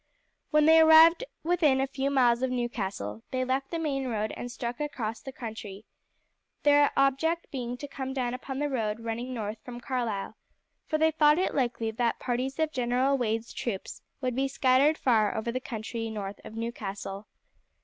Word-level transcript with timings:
When 0.49 0.65
they 0.65 0.79
arrived 0.79 1.25
within 1.43 1.79
a 1.79 1.85
few 1.85 2.09
miles 2.09 2.41
of 2.41 2.49
Newcastle 2.49 3.21
they 3.29 3.45
left 3.45 3.69
the 3.69 3.77
main 3.77 4.07
road 4.07 4.33
and 4.35 4.51
struck 4.51 4.79
across 4.79 5.21
country, 5.21 5.85
their 6.63 6.91
object 6.97 7.51
being 7.51 7.77
to 7.77 7.87
come 7.87 8.11
down 8.11 8.33
upon 8.33 8.57
the 8.57 8.67
road 8.67 9.01
running 9.01 9.31
north 9.31 9.59
from 9.63 9.79
Carlisle, 9.79 10.35
for 10.87 10.97
they 10.97 11.11
thought 11.11 11.37
it 11.37 11.53
likely 11.53 11.91
that 11.91 12.17
parties 12.17 12.57
of 12.57 12.71
General 12.71 13.15
Wade's 13.15 13.53
troops 13.53 14.01
would 14.21 14.35
be 14.35 14.47
scattered 14.47 14.97
far 14.97 15.37
over 15.37 15.51
the 15.51 15.59
country 15.59 16.09
north 16.09 16.41
of 16.43 16.55
Newcastle. 16.55 17.27